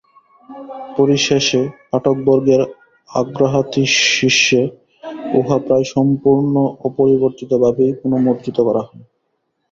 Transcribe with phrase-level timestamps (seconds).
[0.97, 2.61] পরিশেষে পাঠকবর্গের
[3.09, 4.61] আগ্রহাতিশষ্যে
[5.33, 6.53] উহা প্রায় সম্পূর্ণ
[6.87, 9.03] অপরিবর্তিত-ভাবেই পুনমুদ্রিত করা হয়।